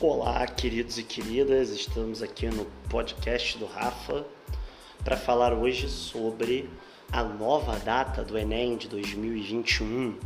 [0.00, 4.24] Olá, queridos e queridas, estamos aqui no podcast do Rafa
[5.02, 6.70] para falar hoje sobre
[7.10, 10.16] a nova data do Enem de 2021,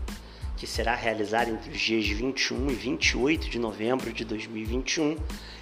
[0.58, 5.16] que será realizada entre os dias 21 e 28 de novembro de 2021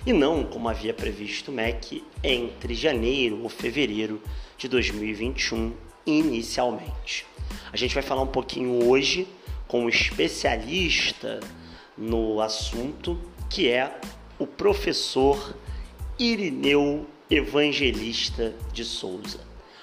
[0.04, 4.20] e não como havia previsto o MEC entre janeiro ou fevereiro
[4.58, 5.72] de 2021
[6.04, 7.24] inicialmente.
[7.72, 9.28] A gente vai falar um pouquinho hoje
[9.68, 11.38] com um especialista
[11.96, 13.16] no assunto,
[13.50, 13.92] que é
[14.38, 15.56] o professor
[16.16, 19.40] Irineu Evangelista de Souza.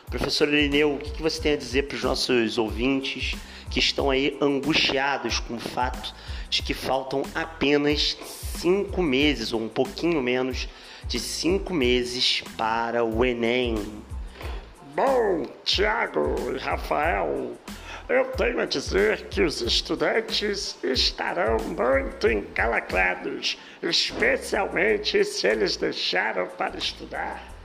[0.10, 3.36] Professor Irineu, o que você tem a dizer para os nossos ouvintes
[3.70, 6.16] que estão aí angustiados com o fato
[6.50, 8.18] de que faltam apenas
[8.58, 10.70] cinco meses, ou um pouquinho menos
[11.06, 13.76] de cinco meses para o Enem?
[14.96, 17.58] Bom, Tiago e Rafael,
[18.10, 26.78] eu tenho a dizer que os estudantes estarão muito encalacrados, especialmente se eles deixaram para
[26.78, 27.58] estudar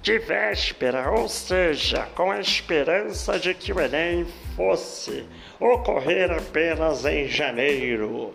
[0.00, 4.26] de véspera, ou seja, com a esperança de que o Enem
[4.56, 5.26] fosse
[5.60, 8.32] ocorrer apenas em janeiro.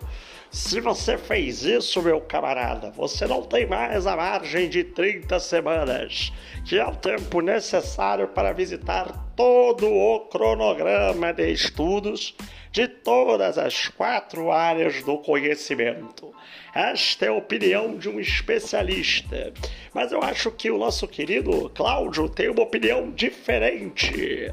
[0.50, 6.32] Se você fez isso, meu camarada, você não tem mais a margem de 30 semanas,
[6.64, 12.34] que é o tempo necessário para visitar todo o cronograma de estudos
[12.72, 16.32] de todas as quatro áreas do conhecimento.
[16.74, 19.52] Esta é a opinião de um especialista,
[19.92, 24.52] mas eu acho que o nosso querido Cláudio tem uma opinião diferente.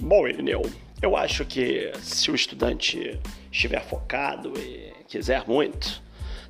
[0.00, 0.62] Bom, Irineu,
[1.00, 3.18] eu acho que se o estudante
[3.50, 6.02] estiver focado e quiser muito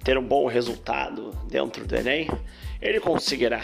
[0.03, 2.29] ter um bom resultado dentro do Enem,
[2.81, 3.61] ele conseguirá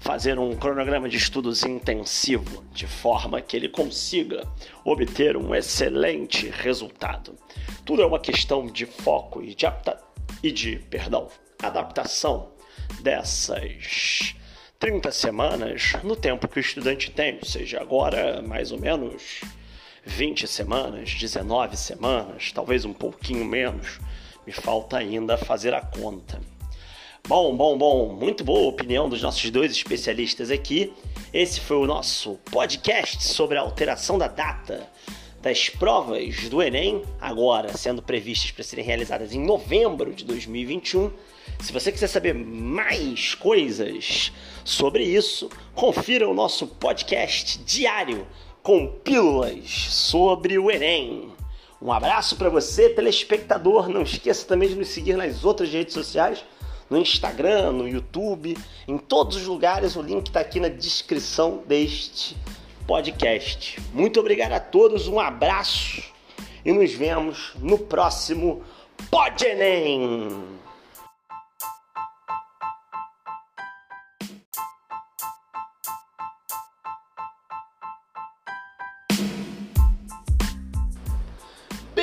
[0.00, 4.46] fazer um cronograma de estudos intensivo, de forma que ele consiga
[4.84, 7.34] obter um excelente resultado.
[7.84, 9.66] Tudo é uma questão de foco e de,
[10.42, 11.28] e de perdão,
[11.60, 12.52] adaptação
[13.00, 14.34] dessas
[14.78, 19.40] 30 semanas no tempo que o estudante tem, ou seja, agora mais ou menos
[20.06, 23.98] 20 semanas, 19 semanas, talvez um pouquinho menos.
[24.46, 26.40] Me falta ainda fazer a conta.
[27.26, 30.92] Bom, bom, bom, muito boa opinião dos nossos dois especialistas aqui.
[31.32, 34.88] Esse foi o nosso podcast sobre a alteração da data
[35.42, 41.10] das provas do Enem, agora sendo previstas para serem realizadas em novembro de 2021.
[41.60, 44.32] Se você quiser saber mais coisas
[44.64, 48.24] sobre isso, confira o nosso podcast diário
[48.66, 51.32] com pílulas sobre o Enem.
[51.80, 53.88] Um abraço para você, telespectador.
[53.88, 56.44] Não esqueça também de nos seguir nas outras redes sociais,
[56.90, 59.94] no Instagram, no YouTube, em todos os lugares.
[59.94, 62.36] O link está aqui na descrição deste
[62.88, 63.80] podcast.
[63.92, 66.02] Muito obrigado a todos, um abraço
[66.64, 68.64] e nos vemos no próximo
[69.08, 70.65] Pod Enem!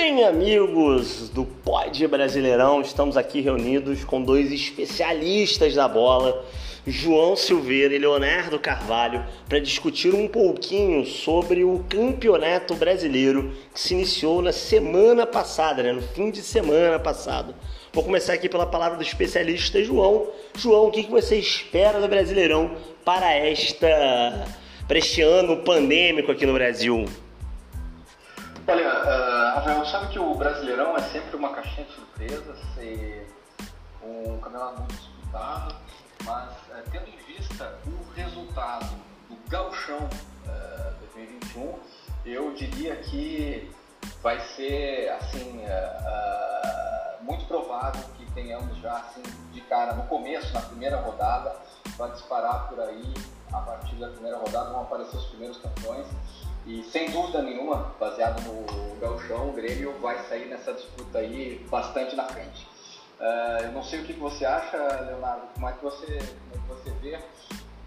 [0.05, 6.45] Bem, amigos do Pod Brasileirão, estamos aqui reunidos com dois especialistas da bola,
[6.85, 13.93] João Silveira e Leonardo Carvalho, para discutir um pouquinho sobre o Campeonato Brasileiro que se
[13.93, 17.55] iniciou na semana passada, né, no fim de semana passado.
[17.93, 20.27] Vou começar aqui pela palavra do especialista João.
[20.57, 22.71] João, o que você espera do Brasileirão
[23.05, 24.47] para esta
[24.85, 27.05] para este ano pandêmico aqui no Brasil?
[28.67, 29.32] Olha, uh,
[29.83, 33.25] Rafael, sabe que o Brasileirão é sempre uma caixinha de surpresas, e
[34.01, 35.75] um campeonato muito disputado,
[36.23, 38.89] mas uh, tendo em vista o resultado
[39.29, 41.79] do Gauchão uh, 2021,
[42.25, 43.71] eu diria que
[44.21, 50.61] vai ser assim uh, muito provável que tenhamos já assim de cara no começo, na
[50.61, 51.55] primeira rodada,
[51.97, 53.13] vai disparar por aí
[53.51, 56.07] a partir da primeira rodada vão aparecer os primeiros campeões
[56.65, 62.15] e sem dúvida nenhuma, baseado no Gauchão, o Grêmio vai sair nessa disputa aí bastante
[62.15, 62.67] na frente.
[63.19, 64.77] Uh, eu não sei o que você acha,
[65.07, 67.19] Leonardo, como é que você, como é que você vê,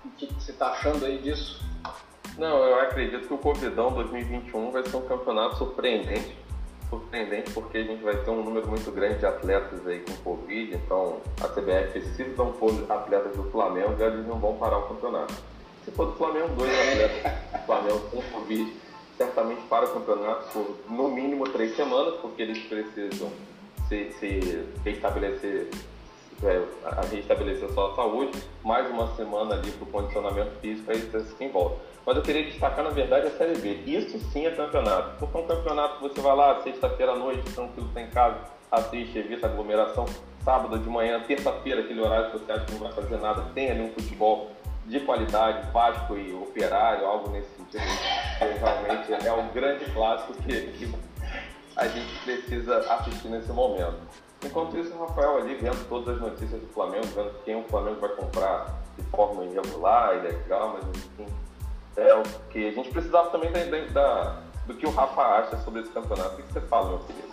[0.05, 1.63] o que você está achando aí disso?
[2.39, 6.37] Não, eu acredito que o Covidão 2021 vai ser um campeonato surpreendente.
[6.91, 10.75] Surpreendente porque a gente vai ter um número muito grande de atletas aí com Covid,
[10.75, 14.79] então a CBF precisa um pouco de atletas do Flamengo e eles não vão parar
[14.79, 15.35] o campeonato.
[15.85, 17.33] Se for do Flamengo, dois atletas
[18.57, 18.73] Covid,
[19.17, 23.31] certamente para o campeonato por no mínimo três semanas, porque eles precisam
[23.89, 25.69] se, se restabelecer,
[26.43, 26.63] é,
[27.11, 31.11] restabelecer sua saúde, mais uma semana ali para o condicionamento físico, aí
[31.41, 31.77] em volta.
[32.05, 33.69] Mas eu queria destacar, na verdade, a Série B.
[33.85, 35.19] Isso sim é campeonato.
[35.19, 38.39] Porque é um campeonato que você vai lá, sexta-feira à noite, tranquilo, tem casa,
[38.71, 40.07] assiste, evita aglomeração.
[40.45, 43.73] sábado de manhã, terça-feira, aquele horário que você acha que não vai fazer nada, tem
[43.73, 44.53] ali um futebol
[44.87, 47.83] de qualidade, Vasco e Operário, algo nesse sentido,
[48.57, 50.95] realmente é um grande clássico que, que
[51.77, 53.99] a gente precisa assistir nesse momento.
[54.45, 58.01] Enquanto isso, o Rafael ali vendo todas as notícias do Flamengo, vendo quem o Flamengo
[58.01, 61.27] vai comprar de forma irregular, ilegal, mas enfim,
[61.97, 63.61] é o que a gente precisava também da,
[63.93, 66.41] da, do que o Rafa acha sobre esse campeonato.
[66.41, 67.27] O que você fala, meu querido?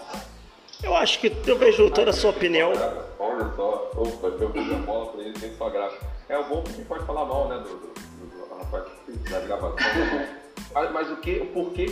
[0.81, 2.71] Eu acho que eu vejo toda a sua opinião.
[3.19, 5.97] Olha só, opa, eu fiz a bola pra ele, tem sua graça.
[6.27, 8.85] É o bom que a gente pode falar mal, né, do, do, do Rafael
[9.29, 10.42] da gravação.
[10.73, 11.85] Mas, mas o que, por que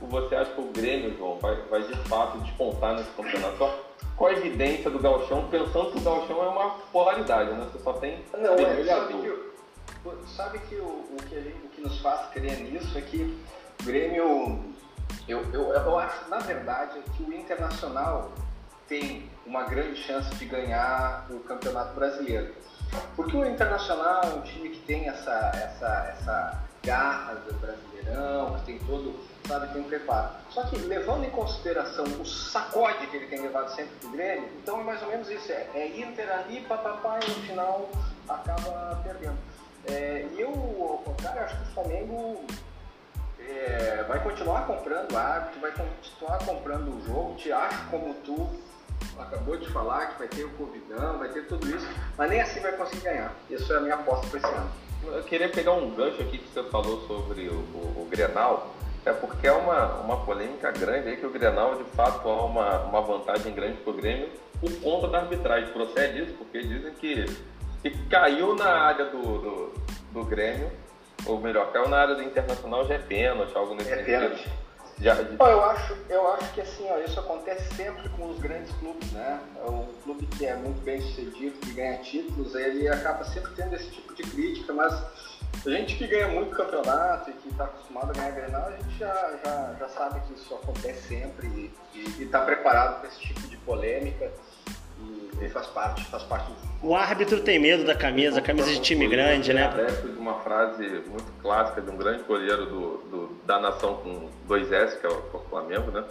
[0.00, 3.90] você acha que o Grêmio, João, vai, vai de fato despontar nesse campeonato?
[4.16, 7.66] Com a evidência do Galchão, pensando que o Galchão é uma polaridade, né?
[7.70, 11.80] Você só tem Não, é, sabe que, sabe que o, o, que gente, o que
[11.80, 13.38] nos faz crer nisso é que
[13.80, 14.74] o Grêmio,
[15.26, 18.30] eu, eu, eu acho, na verdade, que o Internacional
[18.86, 22.54] tem uma grande chance de ganhar o Campeonato Brasileiro.
[23.16, 27.89] Porque o Internacional é um time que tem essa, essa, essa garra tem
[28.90, 30.30] todo sabe, tem um preparo.
[30.50, 34.80] Só que levando em consideração o sacode que ele tem levado sempre pro Grêmio, então
[34.80, 37.88] é mais ou menos isso, é, é Inter ali, papapá, e no final
[38.28, 39.38] acaba perdendo.
[39.88, 42.44] É, e eu, ao contrário, acho que o Flamengo
[43.40, 48.48] é, vai continuar comprando árbitro, vai continuar comprando o jogo, te acho como tu
[49.18, 51.86] acabou de falar que vai ter o Covidão, vai ter tudo isso,
[52.16, 53.34] mas nem assim vai conseguir ganhar.
[53.48, 54.89] Isso é a minha aposta para esse ano.
[55.02, 58.74] Eu queria pegar um gancho aqui que você falou sobre o, o, o Grenal.
[59.04, 62.80] É porque é uma, uma polêmica grande aí que o Grenal, de fato, há uma,
[62.82, 64.28] uma vantagem grande para o Grêmio
[64.60, 65.72] por conta da arbitragem.
[65.72, 67.24] Procede isso, porque dizem que,
[67.82, 69.72] que caiu na área do, do,
[70.12, 70.70] do Grêmio,
[71.24, 74.20] ou melhor, caiu na área do Internacional já é pênalti, algo nesse é sentido.
[74.20, 74.50] Pênalti.
[75.00, 75.14] Já...
[75.14, 79.40] eu, acho, eu acho que assim, ó, isso acontece sempre com os grandes clubes, né?
[79.64, 83.90] O clube que é muito bem sucedido, que ganha títulos, ele acaba sempre tendo esse
[83.90, 84.92] tipo de crítica, mas
[85.64, 88.98] a gente que ganha muito campeonato e que está acostumado a ganhar Grenal, a gente
[88.98, 93.56] já, já, já sabe que isso acontece sempre e está preparado para esse tipo de
[93.58, 94.30] polêmica
[95.00, 96.52] e, e, faz parte, faz parte
[96.82, 99.70] O árbitro tem medo da camisa, camisa de time grande, né?
[100.02, 104.70] De uma frase muito clássica de um grande goleiro do, do da nação com dois
[104.70, 106.04] S, que é o, o Flamengo, né?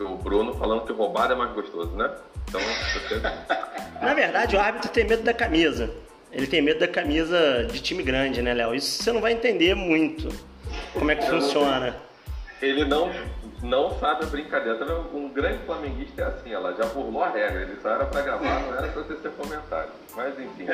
[0.00, 2.10] O Bruno falando que roubado é mais gostoso, né?
[2.48, 3.20] Então, você...
[4.00, 5.90] Na verdade, o árbitro tem medo da camisa
[6.36, 8.74] ele tem medo da camisa de time grande, né, Léo?
[8.74, 10.28] Isso você não vai entender muito
[10.92, 11.96] como é que funciona.
[12.62, 13.10] Ele não,
[13.62, 14.78] não sabe a brincadeira.
[14.78, 17.62] Também um grande flamenguista é assim, ela já burlou a regra.
[17.62, 19.90] Ele só era pra gravar, não era pra ter seu comentário.
[20.14, 20.66] Mas enfim.